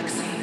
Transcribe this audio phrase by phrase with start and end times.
[0.00, 0.39] galaxy.